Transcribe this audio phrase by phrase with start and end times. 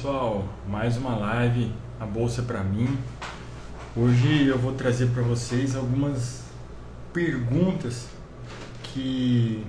[0.00, 1.70] Pessoal, mais uma live,
[2.00, 2.88] a bolsa para mim.
[3.94, 6.44] Hoje eu vou trazer para vocês algumas
[7.12, 8.08] perguntas
[8.82, 9.62] que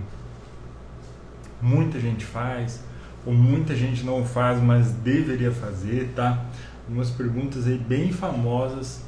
[1.61, 2.81] muita gente faz
[3.25, 6.45] ou muita gente não faz, mas deveria fazer, tá?
[6.87, 9.01] Umas perguntas aí bem famosas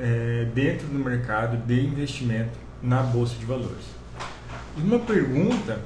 [0.00, 3.86] é, dentro do mercado de investimento na bolsa de valores.
[4.76, 5.80] E uma pergunta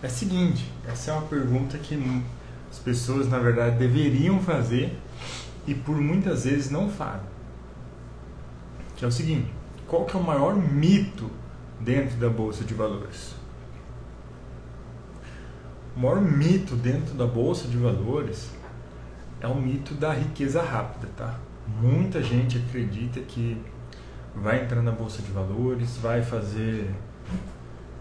[0.00, 1.96] é a seguinte: essa é uma pergunta que
[2.70, 4.96] as pessoas na verdade deveriam fazer
[5.66, 7.28] e por muitas vezes não fazem.
[8.96, 9.52] Que é o seguinte:
[9.86, 11.30] qual que é o maior mito
[11.80, 13.34] dentro da bolsa de valores?
[15.96, 18.50] O maior mito dentro da bolsa de valores
[19.40, 21.38] é o mito da riqueza rápida, tá?
[21.80, 23.60] Muita gente acredita que
[24.34, 26.90] vai entrar na bolsa de valores, vai fazer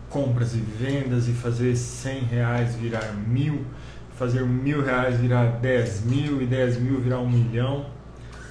[0.10, 3.66] compras e vendas e fazer 100 reais virar mil
[4.20, 7.90] fazer mil reais virar dez mil e dez mil virar um milhão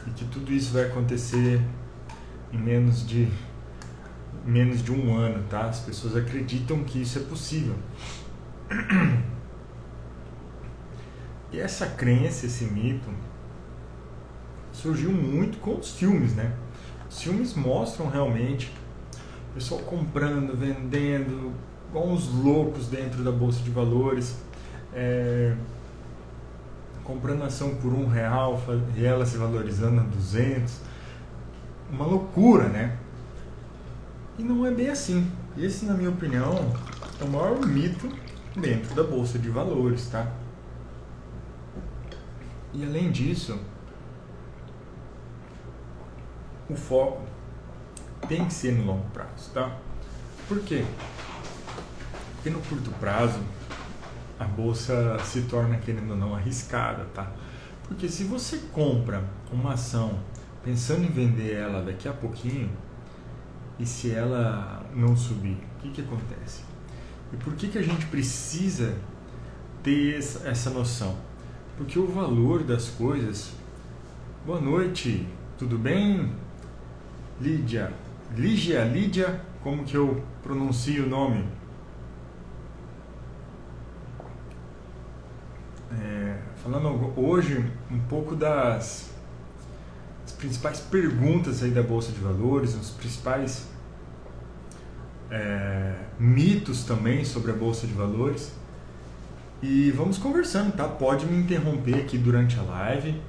[0.06, 1.60] e que tudo isso vai acontecer
[2.50, 3.28] em menos de
[4.46, 5.66] menos de um ano, tá?
[5.66, 7.74] As pessoas acreditam que isso é possível.
[11.52, 13.08] E essa crença, esse mito,
[14.72, 16.54] surgiu muito com os filmes, né?
[17.10, 18.72] Os filmes mostram realmente
[19.50, 21.52] o pessoal comprando, vendendo,
[21.88, 24.47] igual uns loucos dentro da bolsa de valores
[24.92, 25.54] é,
[27.04, 28.60] comprando ação por um real
[28.96, 30.80] e ela se valorizando a 200.
[31.90, 32.98] Uma loucura, né?
[34.38, 35.30] E não é bem assim.
[35.56, 36.54] Esse, na minha opinião,
[37.20, 38.08] é o maior mito
[38.54, 40.30] dentro da bolsa de valores, tá?
[42.74, 43.58] E além disso,
[46.68, 47.22] o foco
[48.28, 49.76] tem que ser no longo prazo, tá?
[50.46, 50.84] Por quê?
[52.34, 53.40] Porque no curto prazo
[54.38, 57.32] a bolsa se torna, querendo ou não, arriscada, tá?
[57.86, 60.18] Porque se você compra uma ação
[60.62, 62.70] pensando em vender ela daqui a pouquinho,
[63.78, 66.62] e se ela não subir, o que, que acontece?
[67.32, 68.96] E por que, que a gente precisa
[69.82, 71.16] ter essa noção?
[71.76, 73.52] Porque o valor das coisas.
[74.44, 75.26] Boa noite,
[75.56, 76.32] tudo bem?
[77.40, 77.92] Lídia.
[78.36, 81.44] Lígia, Lídia, como que eu pronuncio o nome?
[86.70, 89.10] Falando hoje um pouco das,
[90.22, 93.66] das, principais perguntas aí da Bolsa de Valores, os principais
[95.30, 98.52] é, mitos também sobre a Bolsa de Valores.
[99.62, 100.84] E vamos conversando, tá?
[100.84, 103.20] Pode me interromper aqui durante a live,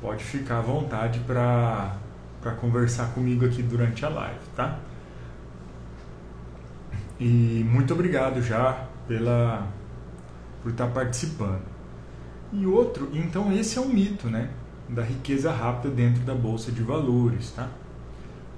[0.00, 1.98] pode ficar à vontade para
[2.60, 4.78] conversar comigo aqui durante a live, tá?
[7.18, 9.66] E muito obrigado já pela,
[10.62, 11.75] por estar participando.
[12.58, 14.48] E outro, então esse é um mito, né?
[14.88, 17.68] Da riqueza rápida dentro da bolsa de valores, tá?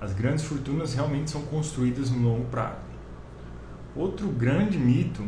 [0.01, 2.77] As grandes fortunas realmente são construídas no longo prazo.
[3.97, 5.23] Outro grande mito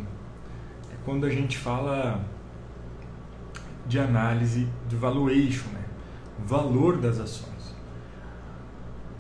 [0.89, 2.25] é quando a gente fala
[3.89, 5.85] de análise de valuation, né?
[6.47, 7.75] Valor das ações.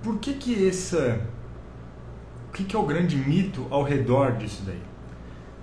[0.00, 1.27] Por que que essa
[2.49, 4.82] o que, que é o grande mito ao redor disso daí?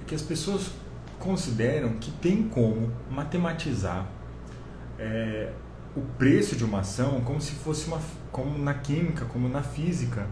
[0.02, 0.72] É que as pessoas
[1.20, 4.08] consideram que tem como matematizar
[5.00, 5.52] é,
[5.96, 8.00] o preço de uma ação como se fosse uma
[8.32, 10.28] como na química, como na física.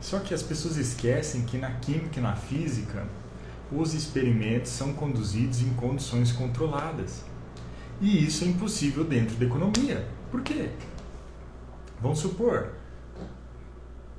[0.00, 3.06] Só que as pessoas esquecem que na química e na física
[3.70, 7.24] os experimentos são conduzidos em condições controladas.
[8.00, 10.06] E isso é impossível dentro da economia.
[10.30, 10.70] Por quê?
[12.00, 12.74] Vamos supor,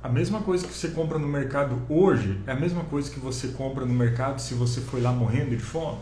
[0.08, 3.48] a mesma coisa que você compra no mercado hoje é a mesma coisa que você
[3.48, 5.98] compra no mercado se você foi lá morrendo de fome?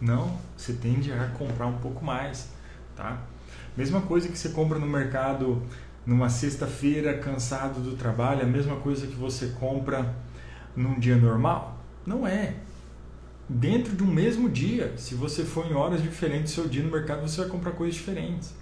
[0.00, 2.48] Não, você tende a comprar um pouco mais,
[2.96, 3.20] tá?
[3.76, 5.62] Mesma coisa que você compra no mercado
[6.06, 10.16] numa sexta-feira cansado do trabalho, a mesma coisa que você compra
[10.74, 11.78] num dia normal?
[12.06, 12.54] Não é.
[13.46, 16.90] Dentro de um mesmo dia, se você for em horas diferentes do seu dia no
[16.90, 18.54] mercado, você vai comprar coisas diferentes.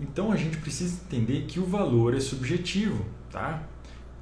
[0.00, 3.68] Então a gente precisa entender que o valor é subjetivo, tá?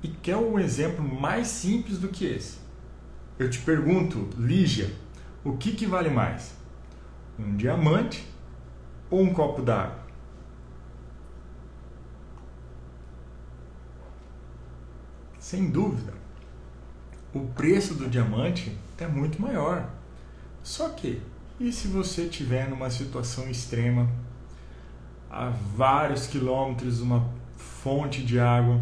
[0.03, 2.59] E quer um exemplo mais simples do que esse?
[3.39, 4.91] Eu te pergunto, Lígia,
[5.45, 6.55] o que, que vale mais?
[7.39, 8.27] Um diamante
[9.11, 10.01] ou um copo d'água?
[15.39, 16.13] Sem dúvida,
[17.35, 19.89] o preço do diamante é muito maior.
[20.63, 21.21] Só que,
[21.59, 24.09] e se você estiver numa situação extrema,
[25.31, 28.81] a vários quilômetros, uma fonte de água,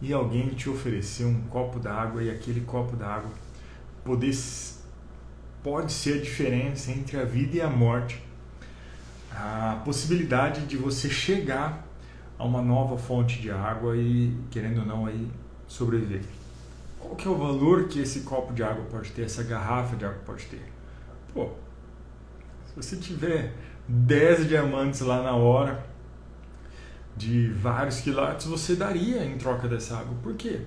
[0.00, 3.30] e alguém te oferecer um copo d'água e aquele copo d'água
[4.04, 4.34] poder
[5.62, 8.22] pode ser a diferença entre a vida e a morte.
[9.32, 11.86] a possibilidade de você chegar
[12.36, 15.30] a uma nova fonte de água e, querendo ou não, aí
[15.68, 16.22] sobreviver.
[16.98, 20.04] Qual que é o valor que esse copo de água pode ter, essa garrafa de
[20.04, 20.62] água pode ter?
[21.32, 21.50] Pô,
[22.66, 23.54] se você tiver
[23.86, 25.84] 10 diamantes lá na hora,
[27.16, 30.16] de vários quilates, você daria em troca dessa água.
[30.22, 30.62] Por quê?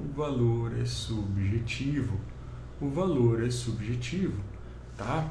[0.00, 2.18] O valor é subjetivo.
[2.80, 4.40] O valor é subjetivo,
[4.96, 5.30] tá?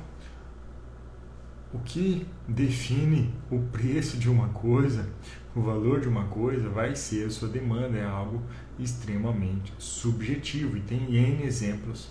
[1.73, 5.07] O que define o preço de uma coisa,
[5.55, 8.41] o valor de uma coisa, vai ser a sua demanda, é algo
[8.77, 12.09] extremamente subjetivo e tem N exemplos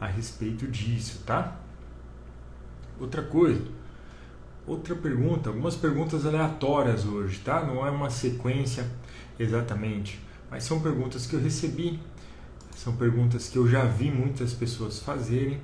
[0.00, 1.60] a respeito disso, tá?
[3.00, 3.62] Outra coisa,
[4.66, 7.64] outra pergunta, algumas perguntas aleatórias hoje, tá?
[7.64, 8.86] Não é uma sequência
[9.38, 10.20] exatamente,
[10.50, 11.98] mas são perguntas que eu recebi,
[12.76, 15.60] são perguntas que eu já vi muitas pessoas fazerem,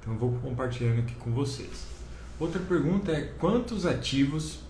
[0.00, 1.86] então eu vou compartilhando aqui com vocês.
[2.38, 4.60] Outra pergunta é quantos ativos,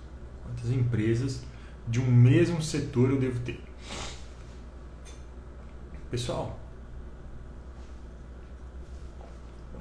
[0.44, 1.42] quantas empresas
[1.88, 3.60] de um mesmo setor eu devo ter?
[6.10, 6.58] Pessoal,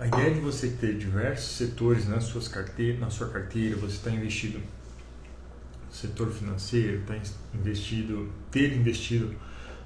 [0.02, 2.52] a ideia de você ter diversos setores nas suas
[3.00, 7.16] na sua carteira, você está investido no setor financeiro, está
[7.54, 9.36] investido, ter investido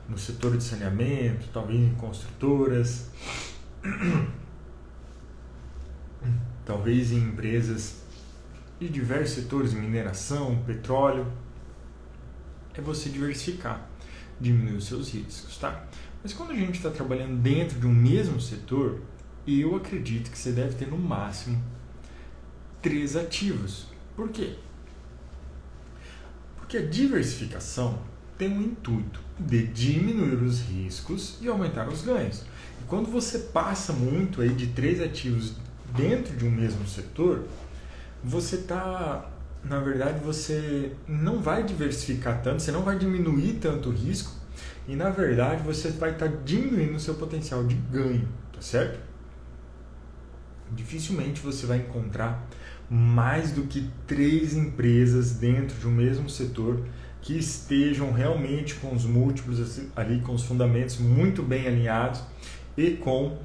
[0.08, 3.10] no setor de saneamento, talvez em construtoras,
[6.66, 8.02] talvez em empresas
[8.80, 11.30] de diversos setores, mineração, petróleo,
[12.74, 13.86] é você diversificar,
[14.40, 15.86] diminuir os seus riscos, tá?
[16.24, 19.02] Mas quando a gente está trabalhando dentro de um mesmo setor,
[19.48, 21.62] eu acredito que você deve ter no máximo
[22.82, 23.88] três ativos.
[24.16, 24.56] Por quê?
[26.58, 28.00] Porque a diversificação
[28.38, 32.44] tem um intuito de diminuir os riscos e aumentar os ganhos.
[32.82, 35.54] E quando você passa muito aí de três ativos
[35.96, 37.46] dentro de um mesmo setor,
[38.24, 39.30] você está,
[39.64, 44.32] na verdade, você não vai diversificar tanto, você não vai diminuir tanto o risco
[44.88, 49.00] e na verdade você vai estar tá diminuindo o seu potencial de ganho, tá certo?
[50.72, 52.48] Dificilmente você vai encontrar
[52.90, 56.86] mais do que três empresas dentro de um mesmo setor
[57.22, 62.22] que estejam realmente com os múltiplos assim, ali, com os fundamentos muito bem alinhados
[62.78, 63.40] e com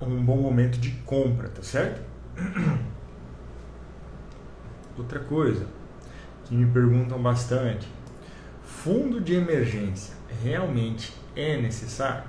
[0.00, 2.02] um bom momento de compra, tá certo?
[4.98, 5.66] Outra coisa
[6.44, 7.86] que me perguntam bastante:
[8.64, 12.28] fundo de emergência realmente é necessário?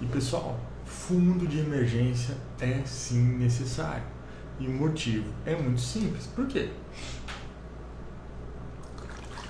[0.00, 0.60] E pessoal,
[1.06, 4.04] fundo de emergência é sim necessário.
[4.58, 6.26] E o motivo é muito simples.
[6.26, 6.70] Por quê?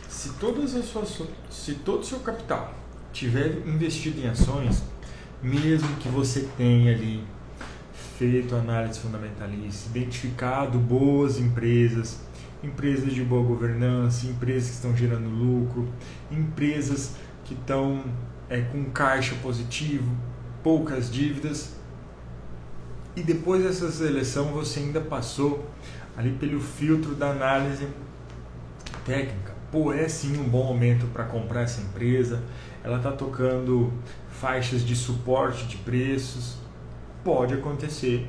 [0.09, 1.21] Se, todas as suas,
[1.51, 2.75] se todo o seu capital
[3.13, 4.83] tiver investido em ações,
[5.43, 7.23] mesmo que você tenha ali
[8.19, 12.21] feito análise fundamentalista, identificado boas empresas,
[12.63, 15.89] empresas de boa governança, empresas que estão gerando lucro,
[16.31, 18.03] empresas que estão
[18.49, 20.11] é, com caixa positivo,
[20.65, 21.75] poucas dívidas.
[23.15, 25.71] E depois dessa seleção você ainda passou
[26.17, 27.87] ali pelo filtro da análise
[29.05, 29.55] técnica.
[29.71, 32.43] Pô, é sim um bom momento para comprar essa empresa.
[32.83, 33.93] Ela está tocando
[34.29, 36.57] faixas de suporte de preços.
[37.23, 38.29] Pode acontecer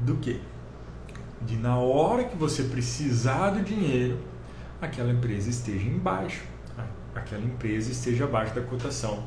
[0.00, 0.40] do que?
[1.42, 4.18] de na hora que você precisar do dinheiro,
[4.80, 6.42] aquela empresa esteja embaixo,
[7.14, 9.24] aquela empresa esteja abaixo da cotação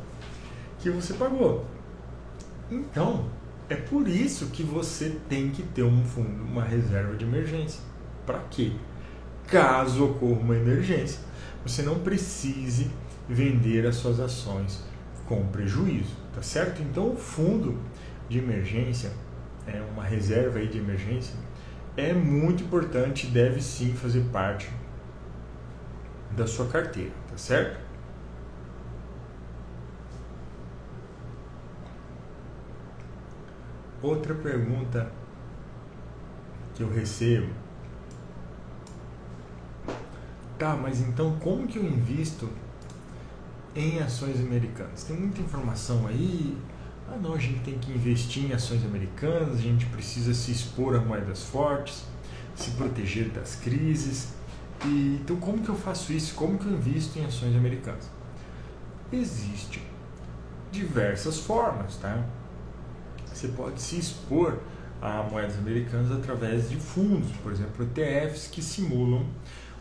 [0.82, 1.66] que você pagou.
[2.70, 3.26] Então,
[3.70, 7.82] é por isso que você tem que ter um fundo, uma reserva de emergência.
[8.26, 8.72] Para quê?
[9.48, 11.20] Caso ocorra uma emergência,
[11.66, 12.90] você não precise
[13.28, 14.84] vender as suas ações
[15.26, 16.82] com prejuízo, tá certo?
[16.82, 17.78] Então, o fundo
[18.30, 19.12] de emergência
[19.68, 21.36] é uma reserva aí de emergência
[21.98, 24.70] é muito importante deve sim fazer parte
[26.32, 27.80] da sua carteira, tá certo?
[34.02, 35.12] Outra pergunta
[36.74, 37.52] que eu recebo.
[40.58, 42.50] Tá, mas então como que eu invisto
[43.76, 45.04] em ações americanas?
[45.04, 46.58] Tem muita informação aí,
[47.10, 50.96] ah, não, a gente tem que investir em ações americanas, a gente precisa se expor
[50.96, 52.04] a moedas fortes,
[52.56, 54.34] se proteger das crises.
[54.86, 56.34] E, então, como que eu faço isso?
[56.36, 58.10] Como que eu invisto em ações americanas?
[59.12, 59.84] Existem
[60.72, 62.24] diversas formas, tá?
[63.34, 64.60] Você pode se expor
[65.02, 69.26] a moedas americanas através de fundos, por exemplo, ETFs que simulam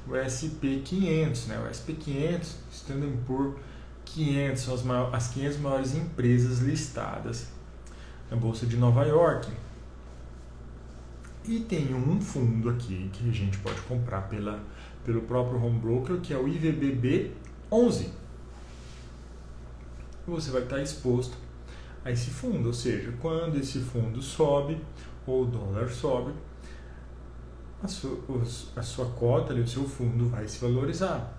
[0.08, 1.58] o SP500, né?
[1.58, 3.54] O SP500, Standard Poor's
[4.06, 7.48] 500 são as, maiores, as 500 maiores empresas listadas
[8.30, 9.50] na Bolsa de Nova York.
[11.44, 14.62] E tem um fundo aqui que a gente pode comprar pela,
[15.04, 17.32] pelo próprio home broker, que é o IVBB
[17.70, 18.10] 11.
[20.26, 21.36] Você vai estar exposto
[22.04, 24.80] a esse fundo, ou seja, quando esse fundo sobe
[25.26, 26.32] ou o dólar sobe,
[27.82, 28.18] a sua,
[28.76, 31.36] a sua cota, o seu fundo vai se valorizar.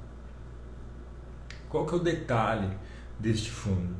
[1.69, 2.69] Qual que é o detalhe
[3.19, 3.95] deste fundo?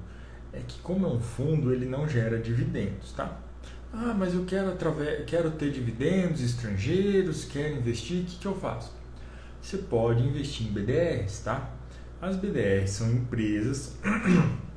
[0.51, 3.39] É que como é um fundo, ele não gera dividendos, tá?
[3.93, 8.55] Ah, mas eu quero, através, quero ter dividendos estrangeiros, quero investir, o que, que eu
[8.55, 8.93] faço?
[9.61, 11.69] Você pode investir em BDRs, tá?
[12.21, 13.95] As BDRs são empresas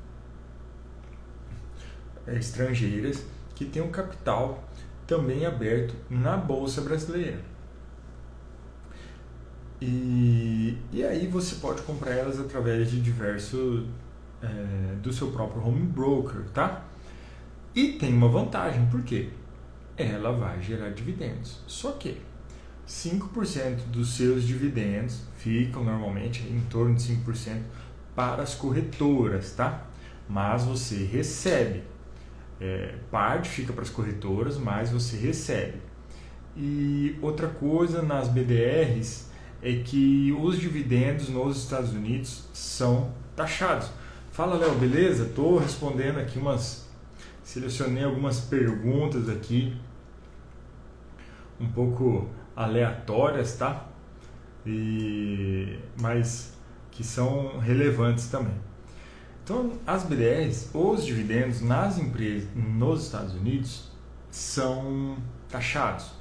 [2.29, 4.65] estrangeiras que um capital
[5.07, 7.39] também aberto na Bolsa Brasileira.
[9.81, 13.85] E, e aí você pode comprar elas através de diversos
[14.43, 16.85] é, do seu próprio home broker, tá?
[17.75, 19.31] E tem uma vantagem, por quê?
[19.97, 21.61] Ela vai gerar dividendos.
[21.67, 22.21] Só que
[22.87, 27.61] 5% dos seus dividendos ficam normalmente em torno de 5%
[28.15, 29.87] para as corretoras, tá?
[30.29, 31.83] Mas você recebe.
[32.61, 35.79] É, parte fica para as corretoras, mas você recebe.
[36.57, 39.29] E outra coisa nas BDRs
[39.63, 43.91] é que os dividendos nos Estados Unidos são taxados.
[44.31, 45.25] Fala, Léo, beleza?
[45.25, 46.85] Estou respondendo aqui umas.
[47.43, 49.77] Selecionei algumas perguntas aqui,
[51.61, 53.87] um pouco aleatórias, tá?
[54.67, 56.55] E, mas
[56.91, 58.55] que são relevantes também.
[59.45, 63.91] Então, as BDRs, os dividendos nas empresas nos Estados Unidos
[64.31, 65.19] são
[65.51, 66.13] taxados.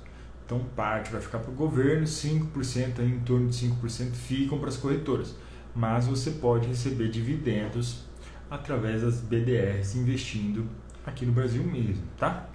[0.45, 4.75] Então, parte vai ficar para o governo, 5%, em torno de 5% ficam para as
[4.75, 5.35] corretoras.
[5.73, 8.03] Mas você pode receber dividendos
[8.51, 10.67] através das BDRs investindo
[11.05, 12.49] aqui no Brasil mesmo, tá?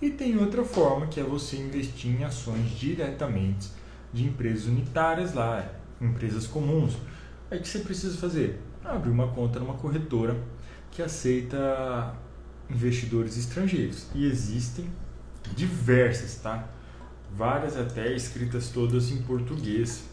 [0.00, 3.68] E tem outra forma que é você investir em ações diretamente
[4.12, 5.68] de empresas unitárias lá,
[6.00, 6.96] empresas comuns.
[7.50, 8.60] Aí o que você precisa fazer?
[8.84, 10.40] Abrir uma conta numa corretora
[10.90, 12.14] que aceita
[12.68, 14.06] investidores estrangeiros.
[14.14, 14.88] E existem
[15.54, 16.68] diversas, tá?
[17.34, 20.04] Várias até escritas todas em português.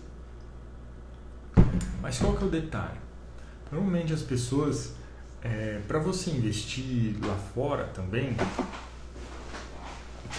[2.01, 2.97] Mas qual que é o detalhe?
[3.71, 4.93] Normalmente as pessoas,
[5.41, 8.35] é, para você investir lá fora também,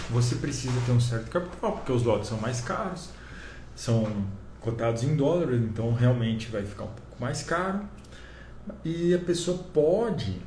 [0.09, 3.09] você precisa ter um certo capital, porque os lotes são mais caros,
[3.75, 4.25] são
[4.61, 7.81] cotados em dólar, então realmente vai ficar um pouco mais caro.
[8.83, 10.41] E a pessoa pode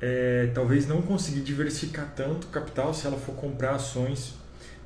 [0.00, 4.34] é, talvez não conseguir diversificar tanto o capital se ela for comprar ações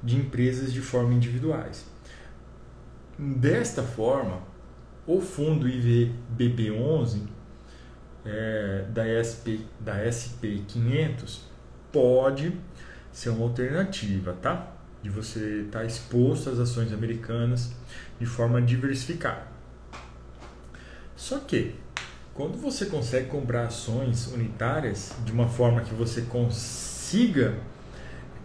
[0.02, 1.86] de empresas de forma individuais.
[3.16, 4.42] Desta forma,
[5.06, 7.20] o fundo IVBB11
[8.24, 11.40] é, da, SP, da SP500
[11.92, 12.58] pode
[13.12, 14.73] ser uma alternativa, tá?
[15.04, 17.70] De você estar tá exposto às ações americanas
[18.18, 19.46] de forma diversificada.
[21.14, 21.76] Só que
[22.34, 27.54] quando você consegue comprar ações unitárias de uma forma que você consiga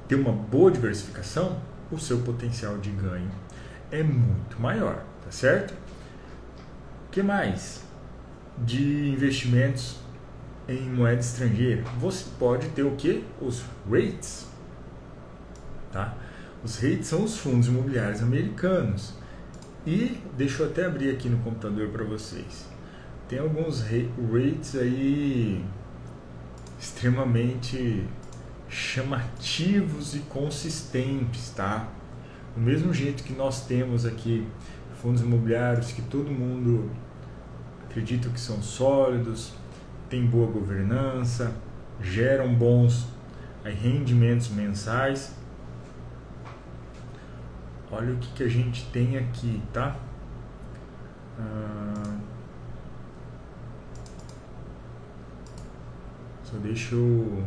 [0.07, 1.59] ter uma boa diversificação,
[1.91, 3.31] o seu potencial de ganho
[3.91, 5.71] é muito maior, tá certo?
[7.07, 7.83] O que mais?
[8.59, 9.97] De investimentos
[10.67, 11.83] em moeda estrangeira.
[11.99, 13.25] Você pode ter o que?
[13.41, 14.47] Os REITs.
[15.91, 16.15] Tá?
[16.63, 19.13] Os REITs são os fundos imobiliários americanos.
[19.85, 22.67] E deixa eu até abrir aqui no computador para vocês
[23.29, 25.63] tem alguns rates aí
[26.79, 28.03] extremamente
[28.67, 31.87] chamativos e consistentes, tá?
[32.55, 34.47] Do mesmo jeito que nós temos aqui
[34.99, 36.89] fundos imobiliários que todo mundo
[37.87, 39.53] acredita que são sólidos,
[40.09, 41.53] tem boa governança,
[42.01, 43.05] geram bons
[43.63, 45.35] rendimentos mensais.
[47.91, 49.95] Olha o que, que a gente tem aqui, tá?
[51.39, 52.19] Ah,
[56.49, 57.43] Só deixa eu.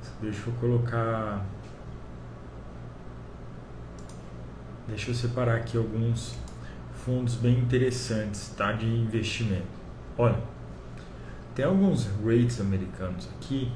[0.00, 1.44] Só deixa eu colocar.
[4.88, 6.38] Deixa eu separar aqui alguns
[7.04, 9.66] fundos bem interessantes tá, de investimento.
[10.16, 10.42] Olha,
[11.54, 13.70] tem alguns rates americanos aqui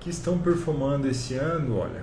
[0.00, 2.02] que estão performando esse ano, olha,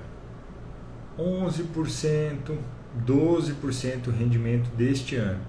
[1.18, 2.58] 11%,
[3.06, 5.42] 12% rendimento deste ano.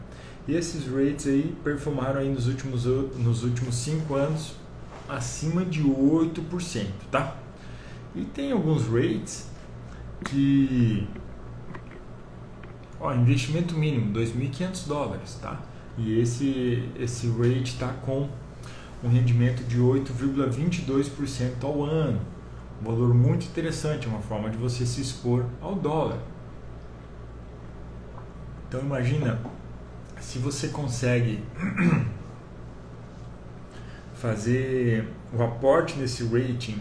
[0.47, 4.55] E esses rates aí performaram aí nos últimos, nos últimos 5 anos
[5.09, 7.37] acima de 8%, tá?
[8.15, 9.49] E tem alguns rates
[10.25, 11.07] que
[13.01, 15.61] ó, investimento mínimo 2.500 dólares, tá?
[15.97, 18.29] E esse esse rate está com
[19.03, 22.21] um rendimento de 8,22% ao ano.
[22.81, 26.19] Um valor muito interessante, uma forma de você se expor ao dólar.
[28.69, 29.41] Então imagina
[30.21, 31.43] se você consegue
[34.15, 36.81] fazer o aporte nesse rating,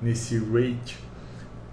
[0.00, 0.98] nesse rate,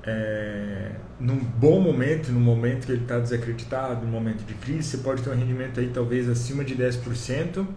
[0.03, 4.97] é, num bom momento, no momento que ele está desacreditado, no momento de crise, você
[4.99, 7.67] pode ter um rendimento aí talvez acima de 10%,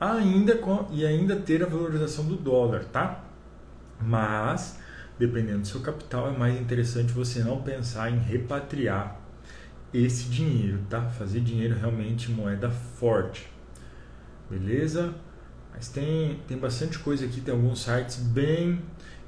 [0.00, 3.24] ainda com, e ainda ter a valorização do dólar, tá?
[4.00, 4.78] Mas,
[5.20, 9.20] dependendo do seu capital, é mais interessante você não pensar em repatriar
[9.92, 11.02] esse dinheiro, tá?
[11.10, 13.46] Fazer dinheiro realmente moeda forte.
[14.48, 15.14] Beleza?
[15.72, 18.80] Mas tem, tem bastante coisa aqui, tem alguns sites bem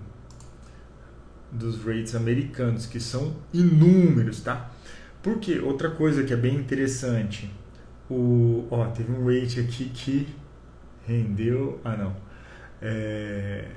[1.51, 4.69] dos rates americanos, que são inúmeros, tá?
[5.21, 7.51] Porque outra coisa que é bem interessante,
[8.09, 10.27] o ó, teve um rate aqui que
[11.05, 12.15] rendeu, ah não,
[12.81, 13.69] é,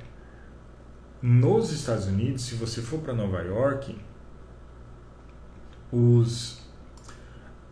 [1.22, 3.96] nos Estados Unidos, se você for para Nova York,
[5.92, 6.60] os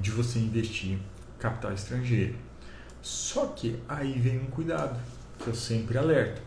[0.00, 0.98] de você investir
[1.38, 2.36] capital estrangeiro.
[3.02, 4.98] Só que aí vem um cuidado,
[5.38, 6.42] que eu sempre alerto.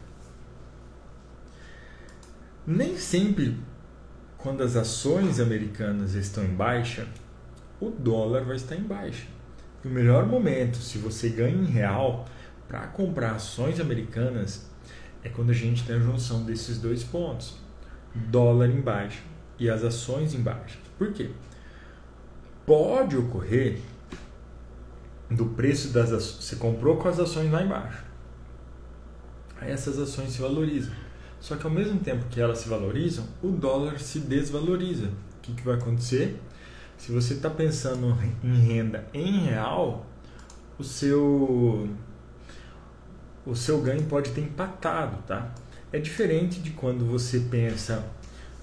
[2.65, 3.57] Nem sempre,
[4.37, 7.07] quando as ações americanas estão em baixa,
[7.79, 9.25] o dólar vai estar em baixa.
[9.83, 12.27] O melhor momento, se você ganha em real,
[12.67, 14.69] para comprar ações americanas
[15.23, 17.57] é quando a gente tem a junção desses dois pontos,
[18.13, 19.21] dólar em baixa
[19.59, 20.77] e as ações em baixa.
[20.97, 21.31] Por quê?
[22.65, 23.80] Pode ocorrer
[25.30, 28.04] do preço das ações, você comprou com as ações lá embaixo.
[29.60, 30.93] Aí essas ações se valorizam.
[31.39, 35.08] Só que ao mesmo tempo que elas se valorizam, o dólar se desvaloriza.
[35.08, 36.39] O que, que vai acontecer?
[36.97, 40.06] Se você está pensando em renda em real,
[40.78, 41.89] o seu
[43.43, 45.52] o seu ganho pode ter empatado, tá?
[45.91, 48.06] É diferente de quando você pensa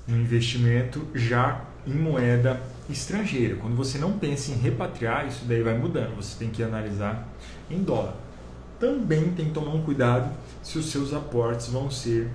[0.08, 3.56] no investimento já em moeda estrangeira.
[3.56, 6.16] Quando você não pensa em repatriar, isso daí vai mudando.
[6.16, 7.28] Você tem que analisar
[7.70, 8.14] em dólar.
[8.80, 12.30] Também tem que tomar um cuidado se os seus aportes vão ser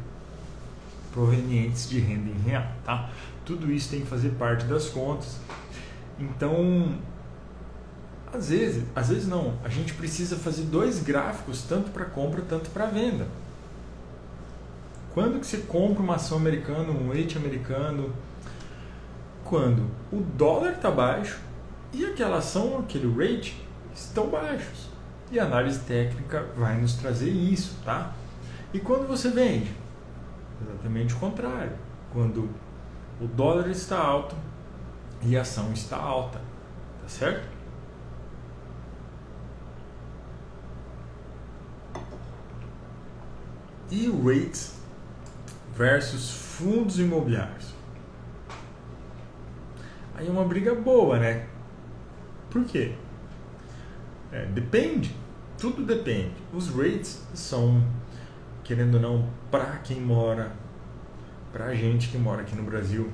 [1.12, 3.09] provenientes de renda em real, tá?
[3.45, 5.38] Tudo isso tem que fazer parte das contas.
[6.19, 6.95] Então,
[8.31, 9.53] às vezes, às vezes não.
[9.63, 13.27] A gente precisa fazer dois gráficos, tanto para compra, tanto para venda.
[15.13, 18.13] Quando que você compra uma ação americana, um rate americano?
[19.43, 21.39] Quando o dólar está baixo
[21.91, 24.89] e aquela ação, aquele rate, estão baixos.
[25.32, 28.13] E a análise técnica vai nos trazer isso, tá?
[28.73, 29.71] E quando você vende?
[30.62, 31.73] Exatamente o contrário.
[32.12, 32.49] Quando
[33.21, 34.36] o dólar está alto
[35.21, 36.39] e a ação está alta,
[37.02, 37.54] tá certo?
[43.93, 44.80] e rates
[45.75, 47.73] versus fundos imobiliários.
[50.15, 51.47] Aí é uma briga boa, né?
[52.49, 52.93] Por quê?
[54.31, 55.15] É, depende,
[55.57, 56.33] tudo depende.
[56.53, 57.83] Os rates são,
[58.63, 60.51] querendo ou não, para quem mora,
[61.51, 63.12] para a gente que mora aqui no Brasil,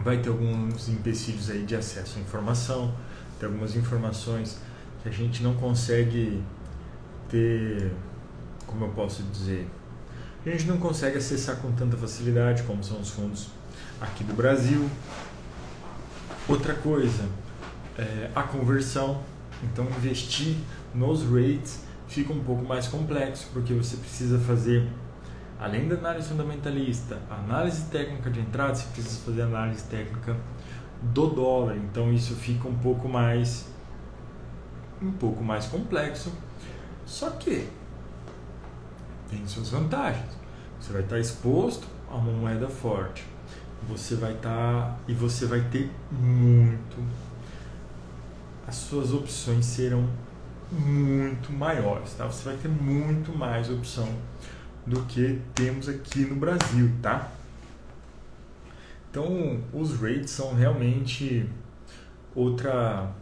[0.00, 2.92] vai ter alguns empecilhos aí de acesso à informação,
[3.38, 4.58] tem algumas informações
[5.02, 6.42] que a gente não consegue
[7.28, 7.92] ter,
[8.66, 9.68] como eu posso dizer,
[10.50, 13.48] a gente não consegue acessar com tanta facilidade como são os fundos
[14.00, 14.88] aqui do Brasil.
[16.48, 17.24] Outra coisa,
[17.96, 19.22] é a conversão.
[19.62, 20.56] Então, investir
[20.94, 24.88] nos rates fica um pouco mais complexo, porque você precisa fazer,
[25.58, 30.36] além da análise fundamentalista, análise técnica de entrada, você precisa fazer análise técnica
[31.00, 31.76] do dólar.
[31.76, 33.66] Então, isso fica um pouco mais
[35.00, 36.32] um pouco mais complexo.
[37.04, 37.68] Só que
[39.32, 40.30] tem suas vantagens.
[40.78, 43.24] Você vai estar exposto a uma moeda forte.
[43.88, 47.02] Você vai estar e você vai ter muito
[48.66, 50.08] as suas opções serão
[50.70, 52.26] muito maiores, tá?
[52.26, 54.08] Você vai ter muito mais opção
[54.86, 57.30] do que temos aqui no Brasil, tá?
[59.10, 61.48] Então, os rates são realmente
[62.34, 63.12] outra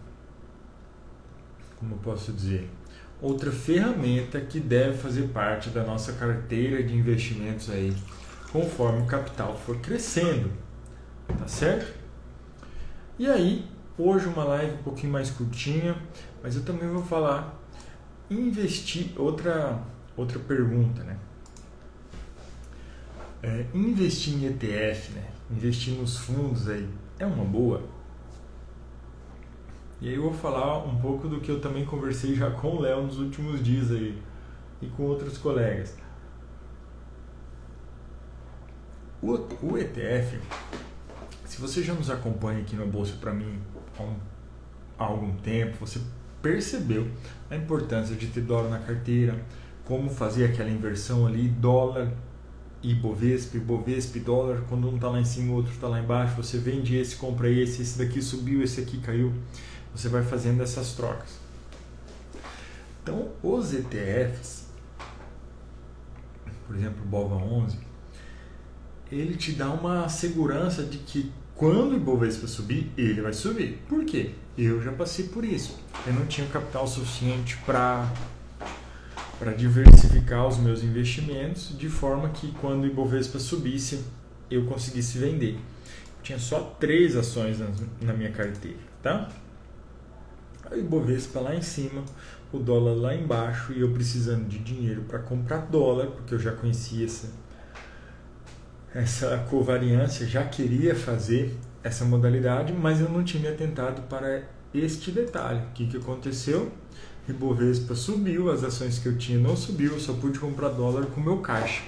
[1.81, 2.69] como eu posso dizer,
[3.21, 7.95] outra ferramenta que deve fazer parte da nossa carteira de investimentos aí,
[8.53, 10.51] conforme o capital for crescendo,
[11.27, 11.95] tá certo?
[13.19, 13.67] E aí,
[13.99, 15.97] hoje uma live um pouquinho mais curtinha,
[16.43, 17.59] mas eu também vou falar
[18.31, 19.79] investir outra
[20.17, 21.17] outra pergunta, né?
[23.43, 25.25] É, investir em ETF, né?
[25.51, 27.83] Investir nos fundos aí é uma boa?
[30.01, 32.81] E aí eu vou falar um pouco do que eu também conversei já com o
[32.81, 34.17] Léo nos últimos dias aí
[34.81, 35.95] e com outros colegas.
[39.23, 39.33] O,
[39.63, 40.39] o ETF,
[41.45, 43.59] se você já nos acompanha aqui no Bolsa para mim
[43.99, 44.17] há, um,
[44.99, 46.01] há algum tempo, você
[46.41, 47.07] percebeu
[47.51, 49.39] a importância de ter dólar na carteira,
[49.85, 52.11] como fazer aquela inversão ali, dólar
[52.83, 56.01] e Bovespa, Bovespa e dólar, quando um está lá em cima, o outro está lá
[56.01, 59.35] embaixo, você vende esse, compra esse, esse daqui subiu, esse aqui caiu
[59.95, 61.31] você vai fazendo essas trocas.
[63.03, 64.67] Então, os ETFs,
[66.67, 67.79] por exemplo, o BOVA 11,
[69.11, 73.83] ele te dá uma segurança de que quando o Ibovespa subir, ele vai subir.
[73.89, 74.31] Por quê?
[74.57, 75.79] Eu já passei por isso.
[76.07, 78.11] Eu não tinha capital suficiente para
[79.39, 84.05] para diversificar os meus investimentos de forma que quando o Ibovespa subisse,
[84.51, 85.55] eu conseguisse vender.
[85.55, 87.67] Eu tinha só três ações na,
[88.03, 89.31] na minha carteira, tá?
[90.71, 92.05] O Ibovespa lá em cima,
[92.53, 96.53] o dólar lá embaixo e eu precisando de dinheiro para comprar dólar, porque eu já
[96.53, 97.29] conhecia essa,
[98.95, 104.43] essa covariância, já queria fazer essa modalidade, mas eu não tinha me atentado para
[104.75, 105.61] este detalhe.
[105.61, 106.71] O que, que aconteceu?
[107.29, 111.21] Ibovespa subiu, as ações que eu tinha não subiu, eu só pude comprar dólar com
[111.21, 111.83] meu caixa.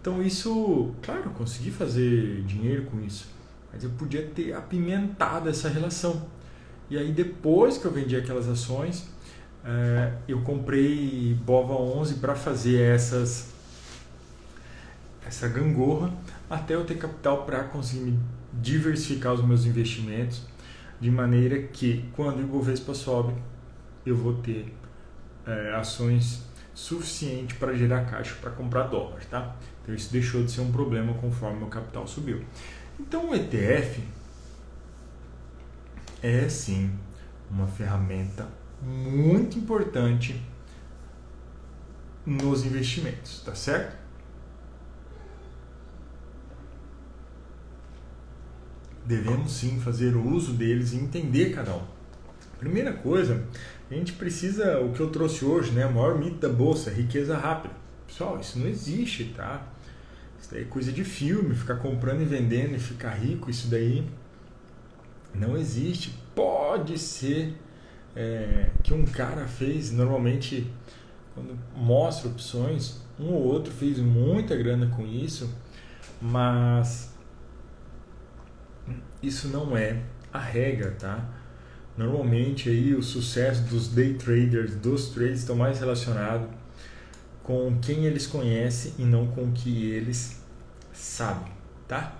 [0.00, 3.26] Então isso, claro, eu consegui fazer dinheiro com isso,
[3.72, 6.24] mas eu podia ter apimentado essa relação
[6.88, 9.08] e aí depois que eu vendi aquelas ações,
[9.64, 13.54] é, eu comprei Bova 11 para fazer essas
[15.26, 16.12] essa gangorra
[16.48, 18.16] até eu ter capital para conseguir
[18.52, 20.42] diversificar os meus investimentos
[21.00, 23.34] de maneira que quando o Ibovespa sobe
[24.04, 24.72] eu vou ter
[25.44, 29.56] é, ações suficiente para gerar caixa para comprar dólar, tá?
[29.82, 32.44] Então isso deixou de ser um problema conforme o capital subiu.
[33.00, 34.00] Então o ETF
[36.26, 36.90] é sim
[37.48, 38.48] uma ferramenta
[38.82, 40.40] muito importante
[42.24, 43.96] nos investimentos, tá certo?
[49.04, 51.82] Devemos sim fazer o uso deles e entender cada um.
[52.58, 53.46] Primeira coisa,
[53.88, 57.38] a gente precisa, o que eu trouxe hoje, né, o maior mito da bolsa, riqueza
[57.38, 57.74] rápida.
[58.08, 59.64] Pessoal, isso não existe, tá?
[60.40, 64.04] Isso daí é coisa de filme, ficar comprando e vendendo e ficar rico, isso daí
[65.38, 66.14] não existe.
[66.34, 67.56] Pode ser
[68.14, 70.70] é, que um cara fez, normalmente,
[71.34, 75.54] quando mostra opções, um ou outro fez muita grana com isso,
[76.20, 77.14] mas
[79.22, 81.28] isso não é a regra, tá?
[81.96, 86.48] Normalmente aí o sucesso dos day traders, dos trades, estão mais relacionado
[87.42, 90.42] com quem eles conhecem e não com o que eles
[90.92, 91.52] sabem,
[91.88, 92.14] tá?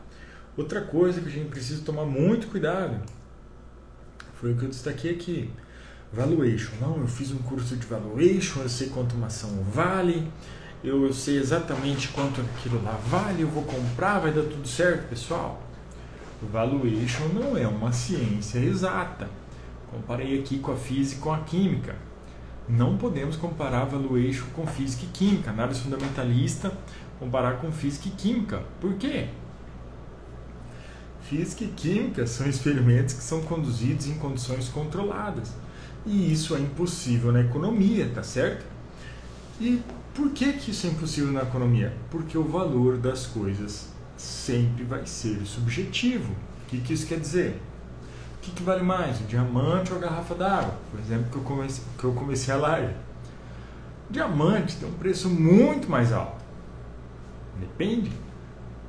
[0.56, 3.00] Outra coisa que a gente precisa tomar muito cuidado
[4.34, 5.50] foi o que eu destaquei aqui.
[6.12, 6.72] Valuation.
[6.80, 10.26] Não, eu fiz um curso de valuation, eu sei quanto uma ação vale,
[10.82, 15.62] eu, sei exatamente quanto aquilo lá vale, eu vou comprar, vai dar tudo certo, pessoal.
[16.40, 19.28] Valuation não é uma ciência exata.
[19.90, 21.96] Comparei aqui com a física e com a química.
[22.68, 26.72] Não podemos comparar valuation com física e química, análise fundamentalista
[27.18, 28.62] comparar com física e química.
[28.80, 29.28] Por quê?
[31.28, 35.52] Física e química são experimentos que são conduzidos em condições controladas.
[36.04, 38.64] E isso é impossível na economia, tá certo?
[39.60, 39.82] E
[40.14, 41.92] por que, que isso é impossível na economia?
[42.10, 46.32] Porque o valor das coisas sempre vai ser subjetivo.
[46.32, 47.60] O que, que isso quer dizer?
[48.36, 50.74] O que, que vale mais, o diamante ou a garrafa d'água?
[50.92, 52.94] Por exemplo, que eu comecei, que eu comecei a live.
[54.08, 56.44] Diamante tem um preço muito mais alto.
[57.58, 58.12] Depende.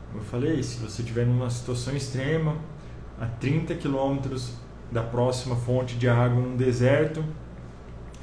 [0.07, 2.55] Como eu falei, se você estiver numa situação extrema,
[3.19, 4.53] a 30 quilômetros
[4.91, 7.23] da próxima fonte de água num deserto,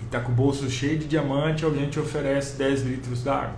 [0.01, 3.57] e está com o bolso cheio de diamante, alguém te oferece 10 litros d'água.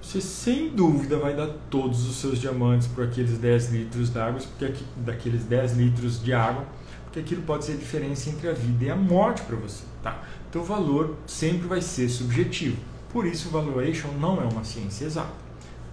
[0.00, 4.82] Você sem dúvida vai dar todos os seus diamantes por aqueles 10 litros d'água, porque
[4.96, 6.64] daqueles 10 litros de água,
[7.04, 10.22] porque aquilo pode ser a diferença entre a vida e a morte para você, tá?
[10.48, 12.76] Então o valor sempre vai ser subjetivo.
[13.12, 15.39] Por isso o valuation não é uma ciência exata.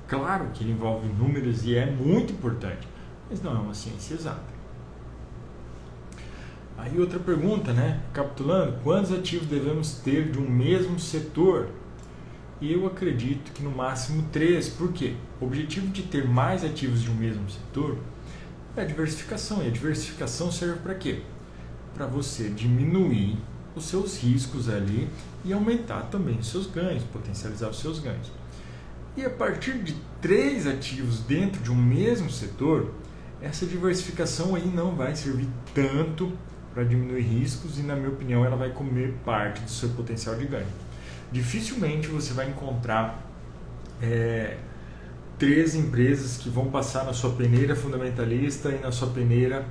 [0.07, 2.87] Claro que ele envolve números e é muito importante,
[3.29, 4.57] mas não é uma ciência exata.
[6.77, 7.99] Aí outra pergunta, né?
[8.13, 11.69] Capitulando, quantos ativos devemos ter de um mesmo setor?
[12.61, 14.69] Eu acredito que no máximo três.
[14.69, 15.15] Por quê?
[15.41, 17.97] O objetivo de ter mais ativos de um mesmo setor
[18.75, 19.63] é a diversificação.
[19.63, 21.21] E a diversificação serve para quê?
[21.95, 23.37] Para você diminuir
[23.75, 25.09] os seus riscos ali
[25.43, 28.31] e aumentar também os seus ganhos, potencializar os seus ganhos.
[29.17, 32.93] E a partir de três ativos dentro de um mesmo setor,
[33.41, 36.31] essa diversificação aí não vai servir tanto
[36.71, 40.45] para diminuir riscos e, na minha opinião, ela vai comer parte do seu potencial de
[40.45, 40.67] ganho.
[41.31, 43.27] Dificilmente você vai encontrar
[43.99, 44.57] é,
[45.39, 49.65] três empresas que vão passar na sua peneira fundamentalista e na sua peneira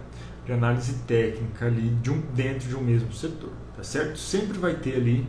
[0.45, 4.19] de análise técnica ali de um, dentro de um mesmo setor, tá certo?
[4.19, 5.25] Sempre vai ter ali,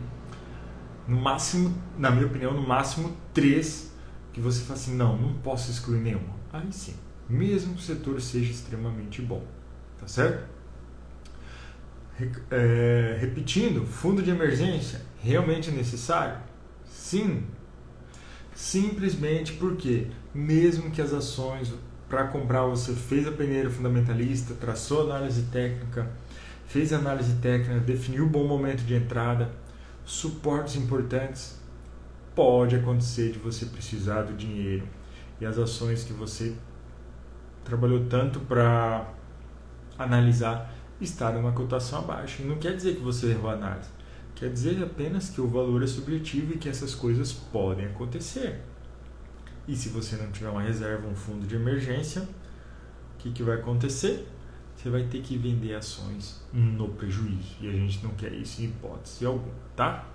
[1.06, 3.87] no máximo, na minha opinião, no máximo três
[4.38, 6.34] que você fala assim, não, não posso excluir nenhuma.
[6.52, 6.94] Aí sim,
[7.28, 9.44] mesmo que o setor seja extremamente bom,
[10.00, 10.48] tá certo?
[12.50, 16.38] É, repetindo, fundo de emergência realmente necessário?
[16.84, 17.44] Sim.
[18.54, 21.72] Simplesmente porque, mesmo que as ações
[22.08, 26.10] para comprar você fez a peneira fundamentalista, traçou análise técnica,
[26.66, 29.52] fez análise técnica, definiu o bom momento de entrada,
[30.04, 31.57] suportes importantes,
[32.38, 34.86] pode acontecer de você precisar do dinheiro
[35.40, 36.54] e as ações que você
[37.64, 39.12] trabalhou tanto para
[39.98, 42.44] analisar estar numa cotação abaixo.
[42.44, 43.88] Não quer dizer que você errou a análise,
[44.36, 48.60] quer dizer apenas que o valor é subjetivo e que essas coisas podem acontecer.
[49.66, 53.56] E se você não tiver uma reserva, um fundo de emergência, o que, que vai
[53.56, 54.28] acontecer?
[54.76, 57.56] Você vai ter que vender ações no prejuízo.
[57.60, 60.06] E a gente não quer isso em hipótese alguma, tá?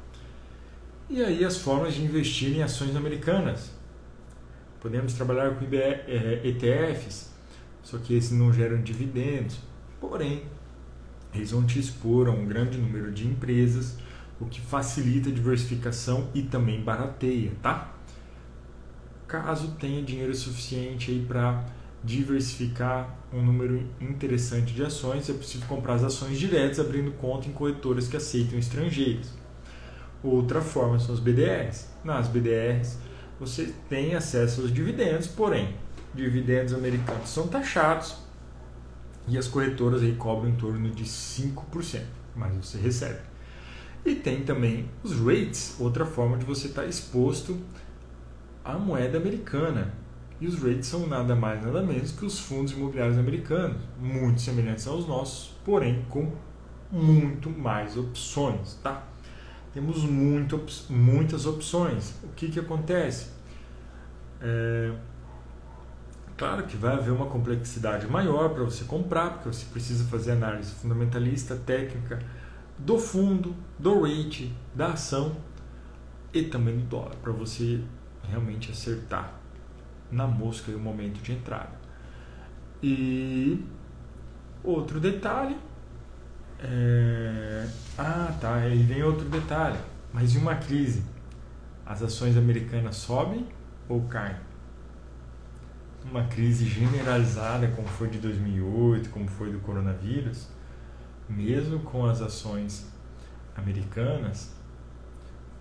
[1.14, 3.70] E aí as formas de investir em ações americanas.
[4.82, 7.30] Podemos trabalhar com ETFs,
[7.84, 9.60] só que esses não geram dividendos.
[10.02, 10.42] Porém,
[11.32, 13.96] eles vão te expor a um grande número de empresas,
[14.42, 17.94] o que facilita a diversificação e também barateia, tá?
[19.28, 21.64] Caso tenha dinheiro suficiente aí para
[22.04, 27.52] diversificar um número interessante de ações, é possível comprar as ações diretas abrindo conta em
[27.52, 29.43] corretoras que aceitam estrangeiros.
[30.24, 31.88] Outra forma são os BDRs.
[32.04, 32.98] Nas BDRs
[33.40, 35.76] você tem acesso aos dividendos, porém,
[36.14, 38.16] dividendos americanos são taxados
[39.28, 42.02] e as corretoras aí cobram em torno de 5%,
[42.36, 43.20] mas você recebe.
[44.06, 47.58] E tem também os rates, outra forma de você estar exposto
[48.64, 49.94] à moeda americana.
[50.42, 54.86] E os rates são nada mais nada menos que os fundos imobiliários americanos, muito semelhantes
[54.88, 56.32] aos nossos, porém com
[56.92, 59.08] muito mais opções, tá?
[59.74, 62.14] Temos muito, muitas opções.
[62.24, 63.32] O que, que acontece?
[64.40, 64.94] É,
[66.38, 70.72] claro que vai haver uma complexidade maior para você comprar, porque você precisa fazer análise
[70.74, 72.20] fundamentalista, técnica
[72.78, 75.36] do fundo, do rate, da ação
[76.34, 77.82] e também do dólar, para você
[78.28, 79.34] realmente acertar
[80.12, 81.82] na mosca e o momento de entrada.
[82.82, 83.64] E
[84.64, 85.58] outro detalhe
[86.64, 87.68] é...
[87.98, 88.56] Ah, tá.
[88.56, 89.78] Aí vem outro detalhe.
[90.14, 91.04] Mas em uma crise,
[91.86, 93.48] as ações americanas sobem
[93.90, 94.38] ou caem?
[96.10, 100.50] Uma crise generalizada, como foi de 2008, como foi do coronavírus,
[101.30, 102.88] mesmo com as ações
[103.56, 104.52] americanas,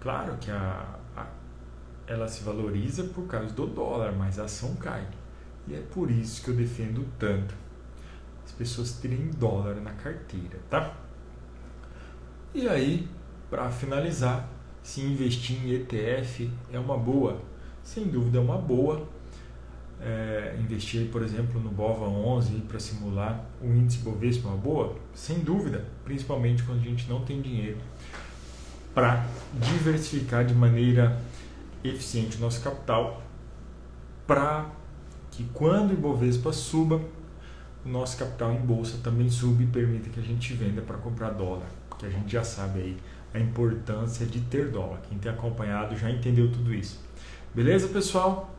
[0.00, 1.26] claro que a, a,
[2.06, 5.06] ela se valoriza por causa do dólar, mas a ação cai.
[5.68, 7.61] E é por isso que eu defendo tanto
[8.44, 10.94] as pessoas terem dólar na carteira, tá?
[12.54, 13.08] E aí,
[13.50, 14.48] para finalizar,
[14.82, 17.40] se investir em ETF é uma boa?
[17.82, 19.08] Sem dúvida é uma boa.
[20.00, 24.96] É, investir, por exemplo, no BOVA 11 para simular o índice Bovespa é uma boa?
[25.14, 27.78] Sem dúvida, principalmente quando a gente não tem dinheiro
[28.94, 29.24] para
[29.54, 31.18] diversificar de maneira
[31.82, 33.22] eficiente o nosso capital
[34.26, 34.66] para
[35.30, 37.00] que quando o Ibovespa suba,
[37.84, 41.30] o nosso capital em bolsa também suba e permita que a gente venda para comprar
[41.30, 42.96] dólar, porque a gente já sabe aí
[43.34, 45.00] a importância de ter dólar.
[45.08, 47.00] Quem tem acompanhado já entendeu tudo isso.
[47.54, 48.54] Beleza, pessoal?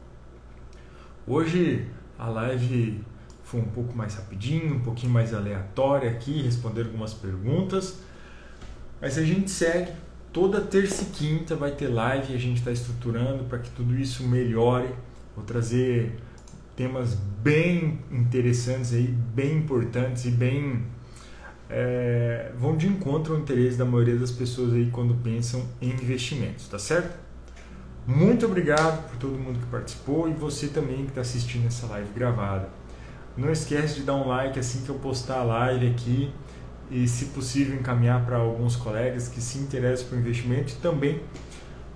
[1.26, 3.02] Hoje a live
[3.44, 8.00] foi um pouco mais rapidinho, um pouquinho mais aleatória aqui, responder algumas perguntas.
[9.00, 9.92] Mas a gente segue.
[10.32, 14.28] Toda terça e quinta vai ter live a gente está estruturando para que tudo isso
[14.28, 14.90] melhore.
[15.36, 16.18] Vou trazer
[16.76, 20.84] temas bem interessantes aí, bem importantes e bem
[21.70, 26.68] é, vão de encontro ao interesse da maioria das pessoas aí quando pensam em investimentos,
[26.68, 27.18] tá certo?
[28.06, 32.10] Muito obrigado por todo mundo que participou e você também que está assistindo essa live
[32.14, 32.68] gravada.
[33.38, 36.32] Não esquece de dar um like assim que eu postar a live aqui
[36.92, 41.22] e, se possível, encaminhar para alguns colegas que se interessam por investimento e também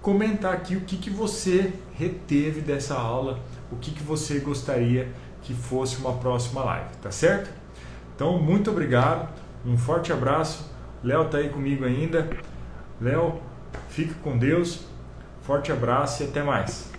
[0.02, 3.40] comentar aqui o que, que você reteve dessa aula,
[3.72, 5.10] o que, que você gostaria
[5.42, 7.50] que fosse uma próxima live, tá certo?
[8.16, 9.30] Então, muito obrigado,
[9.66, 10.72] um forte abraço.
[11.04, 12.30] Léo está aí comigo ainda.
[13.00, 13.40] Léo,
[13.90, 14.86] fique com Deus.
[15.42, 16.97] Forte abraço e até mais.